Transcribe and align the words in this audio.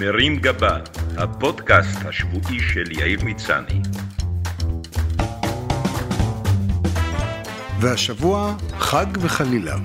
מרים 0.00 0.36
גבה, 0.36 0.78
הפודקאסט 1.16 1.98
השבועי 2.04 2.60
של 2.60 2.92
יאיר 2.92 3.24
מצני. 3.24 3.80
והשבוע 7.80 8.56
חג 8.78 9.06
וחלילה. 9.20 9.76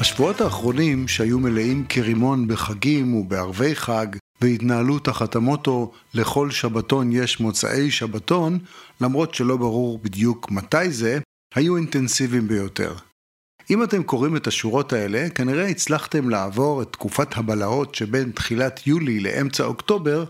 השבועות 0.00 0.40
האחרונים, 0.40 1.08
שהיו 1.08 1.38
מלאים 1.38 1.84
כרימון 1.88 2.48
בחגים 2.48 3.14
ובערבי 3.14 3.74
חג, 3.74 4.06
והתנהלו 4.40 4.98
תחת 4.98 5.36
המוטו 5.36 5.92
"לכל 6.14 6.50
שבתון 6.50 7.12
יש 7.12 7.40
מוצאי 7.40 7.90
שבתון", 7.90 8.58
למרות 9.00 9.34
שלא 9.34 9.56
ברור 9.56 9.98
בדיוק 9.98 10.50
מתי 10.50 10.90
זה, 10.90 11.18
היו 11.54 11.76
אינטנסיביים 11.76 12.48
ביותר. 12.48 12.94
אם 13.70 13.82
אתם 13.82 14.02
קוראים 14.02 14.36
את 14.36 14.46
השורות 14.46 14.92
האלה, 14.92 15.30
כנראה 15.34 15.66
הצלחתם 15.66 16.30
לעבור 16.30 16.82
את 16.82 16.92
תקופת 16.92 17.36
הבלהות 17.36 17.94
שבין 17.94 18.30
תחילת 18.30 18.86
יולי 18.86 19.20
לאמצע 19.20 19.64
אוקטובר, 19.64 20.24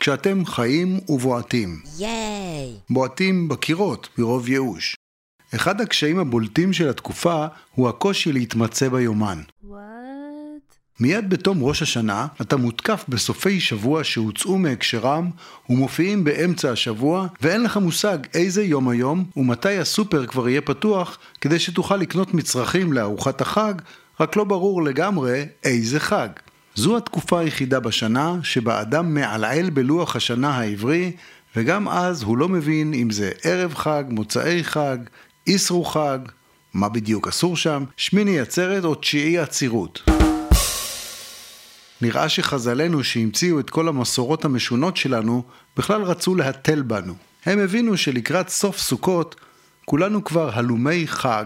כשאתם 0.00 0.44
חיים 0.46 1.00
ובועטים. 1.08 1.80
ייי! 1.98 2.72
בועטים 2.90 3.48
בקירות, 3.48 4.08
מרוב 4.18 4.48
ייאוש. 4.48 4.96
אחד 5.54 5.80
הקשיים 5.80 6.18
הבולטים 6.18 6.72
של 6.72 6.88
התקופה 6.88 7.46
הוא 7.74 7.88
הקושי 7.88 8.32
להתמצא 8.32 8.88
ביומן. 8.88 9.40
וואט? 9.62 9.93
מיד 11.00 11.30
בתום 11.30 11.62
ראש 11.62 11.82
השנה, 11.82 12.26
אתה 12.40 12.56
מותקף 12.56 13.04
בסופי 13.08 13.60
שבוע 13.60 14.04
שהוצאו 14.04 14.58
מהקשרם 14.58 15.30
ומופיעים 15.70 16.24
באמצע 16.24 16.70
השבוע, 16.70 17.26
ואין 17.40 17.62
לך 17.62 17.76
מושג 17.76 18.18
איזה 18.34 18.64
יום 18.64 18.88
היום 18.88 19.24
ומתי 19.36 19.78
הסופר 19.78 20.26
כבר 20.26 20.48
יהיה 20.48 20.60
פתוח 20.60 21.18
כדי 21.40 21.58
שתוכל 21.58 21.96
לקנות 21.96 22.34
מצרכים 22.34 22.92
לארוחת 22.92 23.40
החג, 23.40 23.74
רק 24.20 24.36
לא 24.36 24.44
ברור 24.44 24.82
לגמרי 24.82 25.44
איזה 25.64 26.00
חג. 26.00 26.28
זו 26.74 26.96
התקופה 26.96 27.40
היחידה 27.40 27.80
בשנה 27.80 28.36
שבה 28.42 28.80
אדם 28.80 29.14
מעלעל 29.14 29.70
בלוח 29.70 30.16
השנה 30.16 30.58
העברי, 30.58 31.12
וגם 31.56 31.88
אז 31.88 32.22
הוא 32.22 32.38
לא 32.38 32.48
מבין 32.48 32.94
אם 32.94 33.10
זה 33.10 33.30
ערב 33.42 33.74
חג, 33.74 34.04
מוצאי 34.08 34.64
חג, 34.64 34.98
איסרו 35.46 35.84
חג, 35.84 36.18
מה 36.74 36.88
בדיוק 36.88 37.28
אסור 37.28 37.56
שם, 37.56 37.84
שמיני 37.96 38.40
עצרת 38.40 38.84
או 38.84 38.94
תשיעי 38.94 39.38
עצירות. 39.38 40.23
נראה 42.00 42.28
שחז"לינו 42.28 43.04
שהמציאו 43.04 43.60
את 43.60 43.70
כל 43.70 43.88
המסורות 43.88 44.44
המשונות 44.44 44.96
שלנו, 44.96 45.42
בכלל 45.76 46.02
רצו 46.02 46.34
להתל 46.34 46.82
בנו. 46.82 47.14
הם 47.46 47.58
הבינו 47.58 47.96
שלקראת 47.96 48.48
סוף 48.48 48.78
סוכות, 48.78 49.36
כולנו 49.84 50.24
כבר 50.24 50.50
הלומי 50.54 51.06
חג, 51.06 51.44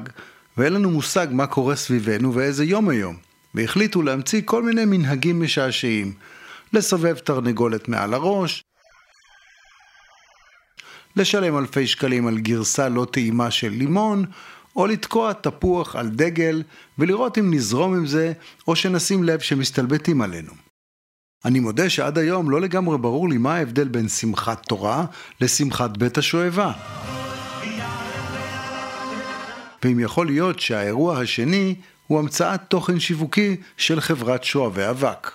ואין 0.56 0.72
לנו 0.72 0.90
מושג 0.90 1.26
מה 1.30 1.46
קורה 1.46 1.76
סביבנו 1.76 2.34
ואיזה 2.34 2.64
יום 2.64 2.88
היום. 2.88 3.16
והחליטו 3.54 4.02
להמציא 4.02 4.42
כל 4.44 4.62
מיני 4.62 4.84
מנהגים 4.84 5.42
משעשעים. 5.42 6.12
לסובב 6.72 7.18
תרנגולת 7.18 7.88
מעל 7.88 8.14
הראש, 8.14 8.62
לשלם 11.16 11.58
אלפי 11.58 11.86
שקלים 11.86 12.26
על 12.26 12.38
גרסה 12.38 12.88
לא 12.88 13.06
טעימה 13.10 13.50
של 13.50 13.68
לימון, 13.68 14.24
או 14.78 14.86
לתקוע 14.86 15.32
תפוח 15.32 15.96
על 15.96 16.08
דגל 16.08 16.62
ולראות 16.98 17.38
אם 17.38 17.54
נזרום 17.54 17.94
עם 17.94 18.06
זה, 18.06 18.32
או 18.68 18.76
שנשים 18.76 19.24
לב 19.24 19.40
שמסתלבטים 19.40 20.22
עלינו. 20.22 20.52
אני 21.44 21.60
מודה 21.60 21.90
שעד 21.90 22.18
היום 22.18 22.50
לא 22.50 22.60
לגמרי 22.60 22.98
ברור 22.98 23.28
לי 23.28 23.38
מה 23.38 23.54
ההבדל 23.54 23.88
בין 23.88 24.08
שמחת 24.08 24.66
תורה 24.66 25.04
לשמחת 25.40 25.96
בית 25.96 26.18
השואבה. 26.18 26.72
ואם 29.84 30.00
יכול 30.00 30.26
להיות 30.26 30.60
שהאירוע 30.60 31.18
השני 31.18 31.74
הוא 32.06 32.18
המצאת 32.18 32.60
תוכן 32.68 33.00
שיווקי 33.00 33.56
של 33.76 34.00
חברת 34.00 34.44
שואבי 34.44 34.90
אבק. 34.90 35.30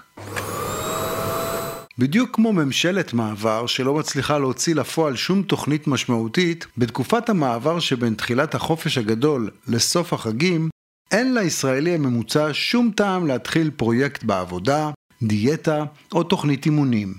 בדיוק 1.98 2.30
כמו 2.36 2.54
ממשלת 2.54 3.14
מעבר 3.14 3.68
שלא 3.68 3.94
מצליחה 3.94 4.38
להוציא 4.38 4.76
לפועל 4.76 5.16
שום 5.16 5.44
תוכנית 5.44 5.88
משמעותית, 5.88 6.66
בתקופת 6.78 7.30
המעבר 7.30 7.80
שבין 7.80 8.14
תחילת 8.14 8.56
החופש 8.56 8.98
הגדול 8.98 9.50
לסוף 9.68 10.14
החגים, 10.14 10.70
אין 11.12 11.34
לישראלי 11.34 11.96
הממוצע 11.96 12.50
שום 12.54 12.92
טעם 12.96 13.28
להתחיל 13.28 13.72
פרויקט 13.76 14.24
בעבודה, 14.24 14.90
דיאטה 15.24 15.84
או 16.12 16.24
תוכנית 16.24 16.66
אימונים. 16.66 17.14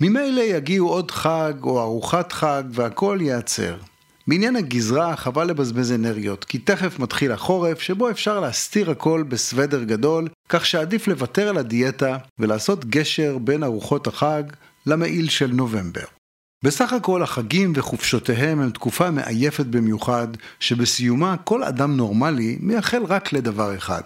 ממילא 0.00 0.40
יגיעו 0.40 0.88
עוד 0.88 1.10
חג 1.10 1.52
או 1.62 1.80
ארוחת 1.80 2.32
חג 2.32 2.62
והכל 2.70 3.18
ייעצר. 3.20 3.76
בעניין 4.26 4.56
הגזרה 4.56 5.16
חבל 5.16 5.46
לבזבז 5.46 5.92
אנרגיות, 5.92 6.44
כי 6.44 6.58
תכף 6.58 6.98
מתחיל 6.98 7.32
החורף 7.32 7.80
שבו 7.80 8.10
אפשר 8.10 8.40
להסתיר 8.40 8.90
הכל 8.90 9.22
בסוודר 9.22 9.84
גדול, 9.84 10.28
כך 10.50 10.66
שעדיף 10.66 11.08
לוותר 11.08 11.48
על 11.48 11.56
הדיאטה 11.56 12.18
ולעשות 12.38 12.84
גשר 12.84 13.38
בין 13.38 13.62
ארוחות 13.62 14.06
החג 14.06 14.42
למעיל 14.86 15.28
של 15.28 15.46
נובמבר. 15.52 16.04
בסך 16.64 16.92
הכל 16.92 17.22
החגים 17.22 17.72
וחופשותיהם 17.76 18.60
הם 18.60 18.70
תקופה 18.70 19.10
מעייפת 19.10 19.66
במיוחד, 19.66 20.28
שבסיומה 20.60 21.36
כל 21.36 21.64
אדם 21.64 21.96
נורמלי 21.96 22.58
מייחל 22.60 23.04
רק 23.04 23.32
לדבר 23.32 23.76
אחד, 23.76 24.00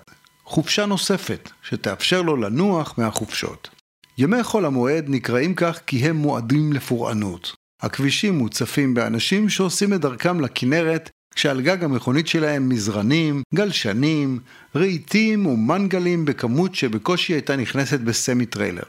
חופשה 0.45 0.87
נוספת, 0.87 1.51
שתאפשר 1.63 2.23
לו 2.23 2.37
לנוח 2.37 2.95
מהחופשות. 2.99 3.69
ימי 4.19 4.43
חול 4.43 4.65
המועד 4.65 5.05
נקראים 5.09 5.55
כך 5.55 5.81
כי 5.87 5.99
הם 5.99 6.17
מועדים 6.17 6.73
לפורענות. 6.73 7.53
הכבישים 7.83 8.39
מוצפים 8.39 8.95
באנשים 8.95 9.49
שעושים 9.49 9.95
את 9.95 10.01
דרכם 10.01 10.41
לכנרת, 10.41 11.11
כשעל 11.35 11.61
גג 11.61 11.85
המכונית 11.85 12.27
שלהם 12.29 12.69
מזרנים, 12.69 13.43
גלשנים, 13.55 14.39
רהיטים 14.77 15.47
ומנגלים 15.47 16.25
בכמות 16.25 16.75
שבקושי 16.75 17.33
הייתה 17.33 17.57
נכנסת 17.57 18.01
בסמי 18.01 18.47
טריילר. 18.47 18.83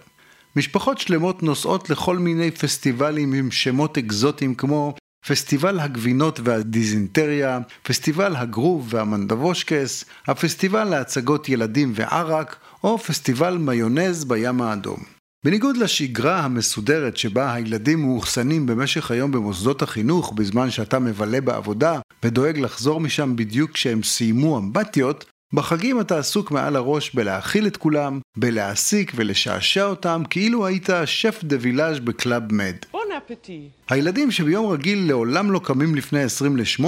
משפחות 0.55 0.97
שלמות 0.97 1.43
נוסעות 1.43 1.89
לכל 1.89 2.17
מיני 2.17 2.51
פסטיבלים 2.51 3.33
עם 3.33 3.51
שמות 3.51 3.97
אקזוטיים 3.97 4.55
כמו 4.55 4.95
פסטיבל 5.27 5.79
הגבינות 5.79 6.39
והדיזינטריה, 6.43 7.59
פסטיבל 7.83 8.35
הגרוב 8.35 8.87
והמנדבושקס, 8.89 10.05
הפסטיבל 10.27 10.83
להצגות 10.83 11.49
ילדים 11.49 11.91
וערק, 11.95 12.55
או 12.83 12.97
פסטיבל 12.97 13.57
מיונז 13.57 14.25
בים 14.25 14.61
האדום. 14.61 15.14
בניגוד 15.45 15.77
לשגרה 15.77 16.39
המסודרת 16.39 17.17
שבה 17.17 17.53
הילדים 17.53 18.01
מאוחסנים 18.01 18.65
במשך 18.65 19.11
היום 19.11 19.31
במוסדות 19.31 19.81
החינוך 19.81 20.33
בזמן 20.35 20.71
שאתה 20.71 20.99
מבלה 20.99 21.41
בעבודה 21.41 21.99
ודואג 22.23 22.57
לחזור 22.59 22.99
משם 22.99 23.35
בדיוק 23.35 23.71
כשהם 23.71 24.03
סיימו 24.03 24.57
אמבטיות, 24.57 25.25
בחגים 25.53 26.01
אתה 26.01 26.19
עסוק 26.19 26.51
מעל 26.51 26.75
הראש 26.75 27.15
בלהאכיל 27.15 27.67
את 27.67 27.77
כולם, 27.77 28.19
בלהעסיק 28.37 29.11
ולשעשע 29.15 29.85
אותם 29.85 30.23
כאילו 30.29 30.65
היית 30.65 30.89
chef 31.05 31.39
de 31.43 31.55
village 31.59 31.99
בקלאב 31.99 32.53
מד. 32.53 32.75
Bon 32.91 33.07
appétit. 33.17 33.69
הילדים 33.89 34.31
שביום 34.31 34.71
רגיל 34.71 35.07
לעולם 35.07 35.51
לא 35.51 35.61
קמים 35.63 35.95
לפני 35.95 36.23
20 36.23 36.57
ל-8, 36.57 36.85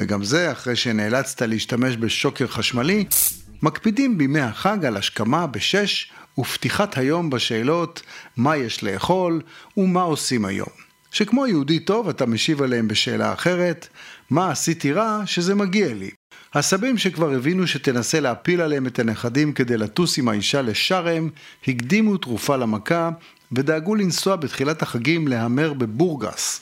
וגם 0.00 0.24
זה 0.24 0.52
אחרי 0.52 0.76
שנאלצת 0.76 1.42
להשתמש 1.42 1.96
בשוקר 1.96 2.46
חשמלי, 2.46 3.04
מקפידים 3.62 4.18
בימי 4.18 4.40
החג 4.40 4.84
על 4.84 4.96
השכמה 4.96 5.46
בשש 5.46 6.12
ופתיחת 6.38 6.96
היום 6.96 7.30
בשאלות 7.30 8.02
מה 8.36 8.56
יש 8.56 8.82
לאכול 8.82 9.42
ומה 9.76 10.02
עושים 10.02 10.44
היום. 10.44 10.68
שכמו 11.10 11.46
יהודי 11.46 11.80
טוב 11.80 12.08
אתה 12.08 12.26
משיב 12.26 12.62
עליהם 12.62 12.88
בשאלה 12.88 13.32
אחרת, 13.32 13.88
מה 14.30 14.50
עשיתי 14.50 14.92
רע 14.92 15.22
שזה 15.26 15.54
מגיע 15.54 15.94
לי. 15.94 16.10
הסבים 16.54 16.98
שכבר 16.98 17.30
הבינו 17.34 17.66
שתנסה 17.66 18.20
להפיל 18.20 18.60
עליהם 18.60 18.86
את 18.86 18.98
הנכדים 18.98 19.52
כדי 19.52 19.76
לטוס 19.76 20.18
עם 20.18 20.28
האישה 20.28 20.62
לשארם, 20.62 21.28
הקדימו 21.68 22.16
תרופה 22.16 22.56
למכה 22.56 23.10
ודאגו 23.52 23.94
לנסוע 23.94 24.36
בתחילת 24.36 24.82
החגים 24.82 25.28
להמר 25.28 25.72
בבורגס. 25.72 26.60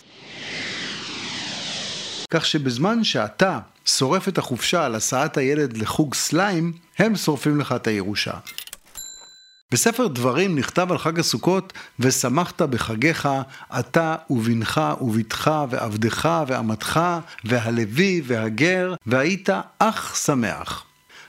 כך 2.31 2.47
שבזמן 2.47 3.05
שאתה 3.05 3.59
שורף 3.87 4.29
את 4.29 4.39
החופשה 4.39 4.85
על 4.85 4.95
הסעת 4.95 5.37
הילד 5.37 5.77
לחוג 5.77 6.15
סליים, 6.15 6.73
הם 6.99 7.17
שורפים 7.17 7.61
לך 7.61 7.73
את 7.73 7.87
הירושה. 7.87 8.33
בספר 9.73 10.07
דברים 10.07 10.59
נכתב 10.59 10.93
על 10.93 10.99
חג 10.99 11.19
הסוכות, 11.19 11.73
ושמחת 11.99 12.63
בחגיך, 12.63 13.29
אתה 13.79 14.17
ובנך 14.31 14.81
ובתך 15.01 15.51
ועבדך 15.71 16.43
ואמתך, 16.47 17.01
והלוי 17.45 18.23
והגר, 18.25 18.95
והיית 19.07 19.49
אך 19.79 20.17
שמח. 20.17 20.85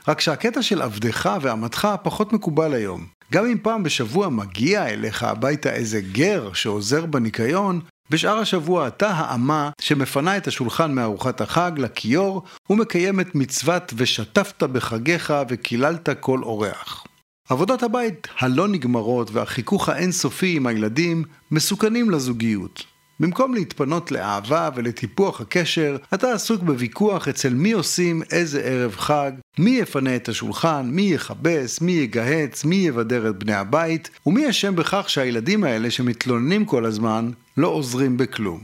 רק 0.08 0.20
שהקטע 0.20 0.62
של 0.62 0.82
עבדך 0.82 1.30
ואמתך 1.40 1.88
פחות 2.02 2.32
מקובל 2.32 2.74
היום. 2.74 3.06
גם 3.32 3.46
אם 3.46 3.58
פעם 3.62 3.82
בשבוע 3.82 4.28
מגיע 4.28 4.86
אליך 4.86 5.22
הביתה 5.22 5.72
איזה 5.72 6.00
גר 6.00 6.52
שעוזר 6.52 7.06
בניקיון, 7.06 7.80
בשאר 8.10 8.38
השבוע 8.38 8.88
אתה 8.88 9.08
האמה 9.08 9.70
שמפנה 9.80 10.36
את 10.36 10.46
השולחן 10.46 10.94
מארוחת 10.94 11.40
החג 11.40 11.72
לכיור 11.76 12.42
ומקיימת 12.70 13.34
מצוות 13.34 13.92
ושטפת 13.96 14.62
בחגיך 14.62 15.34
וקיללת 15.48 16.08
כל 16.20 16.42
אורח. 16.42 17.04
עבודות 17.48 17.82
הבית 17.82 18.28
הלא 18.38 18.68
נגמרות 18.68 19.30
והחיכוך 19.30 19.88
האינסופי 19.88 20.56
עם 20.56 20.66
הילדים 20.66 21.24
מסוכנים 21.50 22.10
לזוגיות. 22.10 22.84
במקום 23.20 23.54
להתפנות 23.54 24.12
לאהבה 24.12 24.70
ולטיפוח 24.74 25.40
הקשר, 25.40 25.96
אתה 26.14 26.32
עסוק 26.32 26.62
בוויכוח 26.62 27.28
אצל 27.28 27.54
מי 27.54 27.72
עושים 27.72 28.22
איזה 28.30 28.60
ערב 28.60 28.96
חג, 28.96 29.32
מי 29.58 29.70
יפנה 29.70 30.16
את 30.16 30.28
השולחן, 30.28 30.90
מי 30.92 31.02
יכבס, 31.02 31.80
מי 31.80 31.92
יגהץ, 31.92 32.64
מי 32.64 32.76
יבדר 32.76 33.30
את 33.30 33.38
בני 33.38 33.54
הבית, 33.54 34.10
ומי 34.26 34.50
אשם 34.50 34.76
בכך 34.76 35.10
שהילדים 35.10 35.64
האלה 35.64 35.90
שמתלוננים 35.90 36.64
כל 36.64 36.84
הזמן 36.84 37.30
לא 37.56 37.68
עוזרים 37.68 38.16
בכלום. 38.16 38.60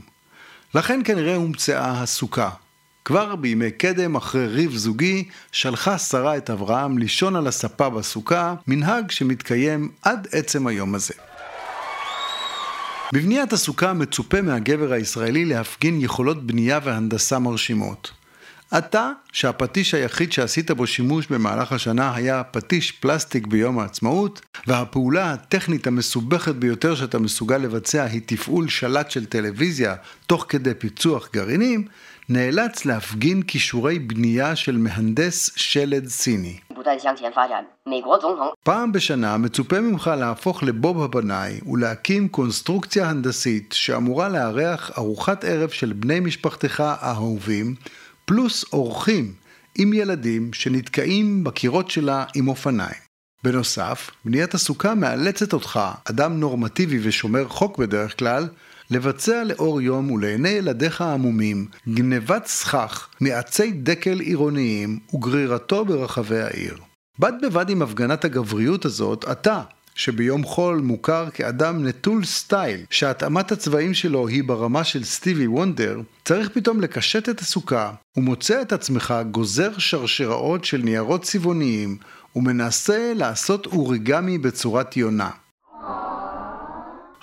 לכן 0.75 1.01
כנראה 1.05 1.35
הומצאה 1.35 2.01
הסוכה. 2.01 2.49
כבר 3.09 3.35
בימי 3.35 3.71
קדם, 3.71 4.15
אחרי 4.15 4.47
ריב 4.47 4.75
זוגי, 4.75 5.23
שלחה 5.51 5.97
שרה 5.97 6.37
את 6.37 6.49
אברהם 6.49 6.97
לישון 6.97 7.35
על 7.35 7.47
הספה 7.47 7.89
בסוכה, 7.89 8.55
מנהג 8.67 9.11
שמתקיים 9.11 9.91
עד 10.01 10.27
עצם 10.31 10.67
היום 10.67 10.95
הזה. 10.95 11.13
בבניית 13.13 13.53
הסוכה 13.53 13.93
מצופה 13.93 14.41
מהגבר 14.41 14.91
הישראלי 14.91 15.45
להפגין 15.45 16.01
יכולות 16.01 16.47
בנייה 16.47 16.79
והנדסה 16.83 17.39
מרשימות. 17.39 18.11
אתה, 18.77 19.11
שהפטיש 19.31 19.93
היחיד 19.93 20.31
שעשית 20.31 20.71
בו 20.71 20.87
שימוש 20.87 21.27
במהלך 21.27 21.71
השנה 21.71 22.15
היה 22.15 22.43
פטיש 22.43 22.91
פלסטיק 22.91 23.47
ביום 23.47 23.79
העצמאות, 23.79 24.41
והפעולה 24.67 25.33
הטכנית 25.33 25.87
המסובכת 25.87 26.55
ביותר 26.55 26.95
שאתה 26.95 27.19
מסוגל 27.19 27.57
לבצע 27.57 28.03
היא 28.03 28.21
תפעול 28.25 28.67
שלט 28.67 29.11
של 29.11 29.25
טלוויזיה 29.25 29.95
תוך 30.27 30.45
כדי 30.49 30.73
פיצוח 30.73 31.29
גרעינים, 31.33 31.87
נאלץ 32.31 32.85
להפגין 32.85 33.41
כישורי 33.41 33.99
בנייה 33.99 34.55
של 34.55 34.77
מהנדס 34.77 35.51
שלד 35.55 36.07
סיני. 36.07 36.57
פעם 38.63 38.91
בשנה 38.91 39.37
מצופה 39.37 39.81
ממך 39.81 40.11
להפוך 40.19 40.63
לבוב 40.63 41.03
הבנאי 41.03 41.59
ולהקים 41.65 42.27
קונסטרוקציה 42.27 43.09
הנדסית 43.09 43.73
שאמורה 43.77 44.29
לארח 44.29 44.91
ארוחת 44.97 45.43
ערב 45.43 45.69
של 45.69 45.93
בני 45.93 46.19
משפחתך 46.19 46.79
האהובים, 46.79 47.75
פלוס 48.25 48.73
אורחים 48.73 49.33
עם 49.77 49.93
ילדים 49.93 50.53
שנתקעים 50.53 51.43
בקירות 51.43 51.89
שלה 51.91 52.25
עם 52.35 52.47
אופניים. 52.47 53.08
בנוסף, 53.43 54.11
בניית 54.25 54.53
הסוכה 54.53 54.95
מאלצת 54.95 55.53
אותך, 55.53 55.79
אדם 56.05 56.39
נורמטיבי 56.39 56.99
ושומר 57.03 57.47
חוק 57.47 57.77
בדרך 57.77 58.19
כלל, 58.19 58.47
לבצע 58.91 59.43
לאור 59.43 59.81
יום 59.81 60.11
ולעיני 60.11 60.49
ילדיך 60.49 61.01
העמומים 61.01 61.67
גנבת 61.89 62.45
סכך 62.45 63.07
מעצי 63.21 63.71
דקל 63.71 64.19
עירוניים 64.19 64.99
וגרירתו 65.13 65.85
ברחבי 65.85 66.41
העיר. 66.41 66.77
בד 67.19 67.33
בבד 67.41 67.69
עם 67.69 67.81
הפגנת 67.81 68.25
הגבריות 68.25 68.85
הזאת, 68.85 69.25
אתה, 69.31 69.61
שביום 69.95 70.43
חול 70.43 70.79
מוכר 70.79 71.29
כאדם 71.29 71.85
נטול 71.87 72.25
סטייל, 72.25 72.81
שהתאמת 72.89 73.51
הצבעים 73.51 73.93
שלו 73.93 74.27
היא 74.27 74.43
ברמה 74.43 74.83
של 74.83 75.03
סטיבי 75.03 75.47
וונדר, 75.47 76.01
צריך 76.25 76.49
פתאום 76.53 76.81
לקשט 76.81 77.29
את 77.29 77.39
הסוכה, 77.39 77.91
ומוצא 78.17 78.61
את 78.61 78.73
עצמך 78.73 79.13
גוזר 79.31 79.69
שרשראות 79.77 80.65
של 80.65 80.81
ניירות 80.83 81.23
צבעוניים, 81.23 81.97
ומנסה 82.35 83.13
לעשות 83.15 83.65
אוריגמי 83.65 84.37
בצורת 84.37 84.97
יונה. 84.97 85.29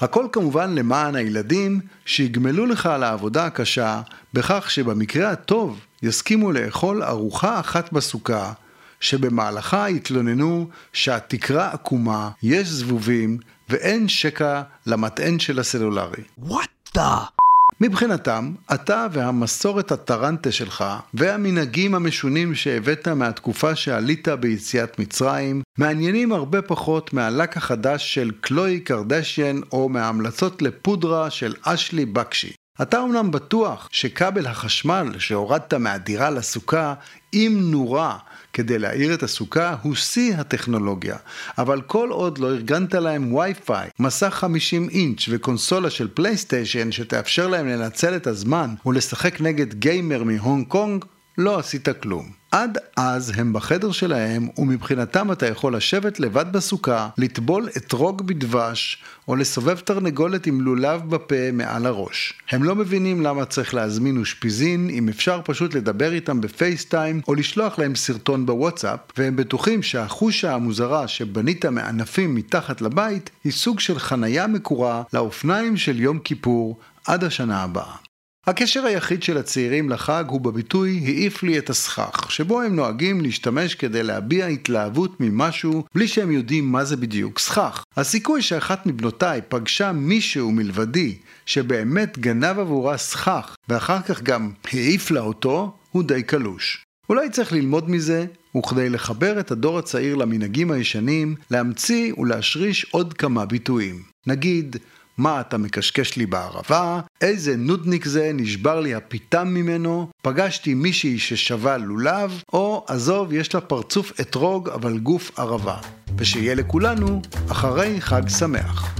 הכל 0.00 0.26
כמובן 0.32 0.74
למען 0.74 1.14
הילדים 1.14 1.80
שיגמלו 2.04 2.66
לך 2.66 2.86
על 2.86 3.02
העבודה 3.02 3.46
הקשה 3.46 4.02
בכך 4.34 4.70
שבמקרה 4.70 5.30
הטוב 5.30 5.80
יסכימו 6.02 6.52
לאכול 6.52 7.02
ארוחה 7.02 7.60
אחת 7.60 7.92
בסוכה 7.92 8.52
שבמהלכה 9.00 9.90
יתלוננו 9.90 10.68
שהתקרה 10.92 11.72
עקומה, 11.72 12.30
יש 12.42 12.68
זבובים 12.68 13.38
ואין 13.68 14.08
שקע 14.08 14.62
למטען 14.86 15.38
של 15.38 15.58
הסלולרי. 15.58 16.22
What 16.48 16.96
the? 16.96 17.35
מבחינתם, 17.80 18.52
אתה 18.74 19.06
והמסורת 19.12 19.92
הטרנטה 19.92 20.52
שלך 20.52 20.84
והמנהגים 21.14 21.94
המשונים 21.94 22.54
שהבאת 22.54 23.08
מהתקופה 23.08 23.74
שעלית 23.74 24.28
ביציאת 24.28 24.98
מצרים 24.98 25.62
מעניינים 25.78 26.32
הרבה 26.32 26.62
פחות 26.62 27.12
מהלק 27.12 27.56
החדש 27.56 28.14
של 28.14 28.30
קלוי 28.40 28.80
קרדשיין 28.80 29.62
או 29.72 29.88
מההמלצות 29.88 30.62
לפודרה 30.62 31.30
של 31.30 31.54
אשלי 31.62 32.06
בקשי. 32.06 32.52
אתה 32.82 32.98
אומנם 32.98 33.30
בטוח 33.30 33.88
שכבל 33.92 34.46
החשמל 34.46 35.18
שהורדת 35.18 35.74
מהדירה 35.74 36.30
לסוכה 36.30 36.94
עם 37.32 37.70
נורה 37.70 38.18
כדי 38.52 38.78
להאיר 38.78 39.14
את 39.14 39.22
הסוכה 39.22 39.76
הוא 39.82 39.94
שיא 39.94 40.36
הטכנולוגיה. 40.36 41.16
אבל 41.58 41.80
כל 41.80 42.08
עוד 42.10 42.38
לא 42.38 42.46
ארגנת 42.46 42.94
להם 42.94 43.34
וי-פיי, 43.34 43.88
מסך 43.98 44.34
50 44.34 44.88
אינץ' 44.88 45.24
וקונסולה 45.28 45.90
של 45.90 46.08
פלייסטיישן 46.14 46.92
שתאפשר 46.92 47.46
להם 47.48 47.66
לנצל 47.66 48.16
את 48.16 48.26
הזמן 48.26 48.74
ולשחק 48.86 49.40
נגד 49.40 49.74
גיימר 49.74 50.22
מהונג 50.24 50.66
קונג, 50.68 51.04
לא 51.38 51.58
עשית 51.58 51.88
כלום. 51.88 52.30
עד 52.50 52.78
אז 52.96 53.32
הם 53.36 53.52
בחדר 53.52 53.92
שלהם, 53.92 54.48
ומבחינתם 54.58 55.32
אתה 55.32 55.46
יכול 55.46 55.76
לשבת 55.76 56.20
לבד 56.20 56.52
בסוכה, 56.52 57.08
לטבול 57.18 57.68
אתרוג 57.76 58.26
בדבש, 58.26 59.02
או 59.28 59.36
לסובב 59.36 59.78
תרנגולת 59.78 60.46
עם 60.46 60.60
לולב 60.60 61.10
בפה 61.10 61.52
מעל 61.52 61.86
הראש. 61.86 62.34
הם 62.50 62.62
לא 62.62 62.74
מבינים 62.74 63.22
למה 63.22 63.44
צריך 63.44 63.74
להזמין 63.74 64.18
אושפיזין, 64.18 64.90
אם 64.90 65.08
אפשר 65.08 65.40
פשוט 65.44 65.74
לדבר 65.74 66.12
איתם 66.12 66.40
בפייסטיים, 66.40 67.20
או 67.28 67.34
לשלוח 67.34 67.78
להם 67.78 67.94
סרטון 67.94 68.46
בוואטסאפ, 68.46 69.00
והם 69.18 69.36
בטוחים 69.36 69.82
שהחושה 69.82 70.54
המוזרה 70.54 71.08
שבנית 71.08 71.64
מענפים 71.64 72.34
מתחת 72.34 72.80
לבית, 72.80 73.30
היא 73.44 73.52
סוג 73.52 73.80
של 73.80 73.98
חניה 73.98 74.46
מקורה 74.46 75.02
לאופניים 75.12 75.76
של 75.76 76.00
יום 76.00 76.18
כיפור 76.18 76.78
עד 77.06 77.24
השנה 77.24 77.62
הבאה. 77.62 78.05
הקשר 78.48 78.84
היחיד 78.84 79.22
של 79.22 79.38
הצעירים 79.38 79.90
לחג 79.90 80.24
הוא 80.28 80.40
בביטוי 80.40 81.00
העיף 81.04 81.42
לי 81.42 81.58
את 81.58 81.70
הסכך, 81.70 82.30
שבו 82.30 82.62
הם 82.62 82.76
נוהגים 82.76 83.20
להשתמש 83.20 83.74
כדי 83.74 84.02
להביע 84.02 84.46
התלהבות 84.46 85.20
ממשהו 85.20 85.84
בלי 85.94 86.08
שהם 86.08 86.30
יודעים 86.30 86.72
מה 86.72 86.84
זה 86.84 86.96
בדיוק 86.96 87.38
סכך. 87.38 87.84
הסיכוי 87.96 88.42
שאחת 88.42 88.86
מבנותיי 88.86 89.40
פגשה 89.48 89.92
מישהו 89.92 90.52
מלבדי 90.52 91.14
שבאמת 91.46 92.18
גנב 92.18 92.58
עבורה 92.58 92.96
סכך 92.96 93.54
ואחר 93.68 94.02
כך 94.02 94.22
גם 94.22 94.50
העיף 94.72 95.10
לה 95.10 95.20
אותו, 95.20 95.76
הוא 95.92 96.02
די 96.02 96.22
קלוש. 96.22 96.84
אולי 97.08 97.30
צריך 97.30 97.52
ללמוד 97.52 97.90
מזה, 97.90 98.26
וכדי 98.56 98.88
לחבר 98.88 99.40
את 99.40 99.50
הדור 99.50 99.78
הצעיר 99.78 100.14
למנהגים 100.14 100.70
הישנים, 100.70 101.34
להמציא 101.50 102.12
ולהשריש 102.18 102.86
עוד 102.90 103.14
כמה 103.14 103.46
ביטויים. 103.46 104.02
נגיד, 104.26 104.76
מה 105.18 105.40
אתה 105.40 105.58
מקשקש 105.58 106.16
לי 106.16 106.26
בערבה? 106.26 107.00
איזה 107.20 107.56
נודניק 107.56 108.04
זה, 108.04 108.30
נשבר 108.34 108.80
לי 108.80 108.94
הפיתם 108.94 109.48
ממנו? 109.48 110.10
פגשתי 110.22 110.74
מישהי 110.74 111.18
ששווה 111.18 111.76
לולב? 111.76 112.42
או 112.52 112.84
עזוב, 112.88 113.32
יש 113.32 113.54
לה 113.54 113.60
פרצוף 113.60 114.20
אתרוג 114.20 114.68
אבל 114.68 114.98
גוף 114.98 115.38
ערבה. 115.38 115.76
ושיהיה 116.16 116.54
לכולנו 116.54 117.22
אחרי 117.50 118.00
חג 118.00 118.28
שמח. 118.28 118.94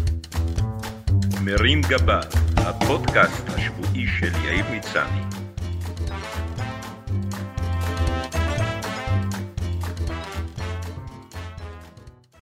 מרים 1.45 1.81
גבה, 1.81 2.21
הפודקאסט 2.57 3.43
השבועי 3.49 4.07
של 4.21 4.33
יאיר 4.45 4.65
מצני. 4.73 5.36